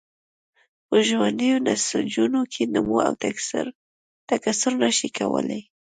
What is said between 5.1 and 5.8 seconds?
کولای.